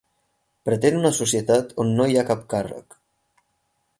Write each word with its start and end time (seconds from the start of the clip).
Pretén 0.69 0.97
una 1.01 1.11
societat 1.17 1.77
on 1.85 1.93
no 2.01 2.09
hi 2.13 2.17
ha 2.21 2.25
cap 2.31 2.43
càrrec. 2.57 2.99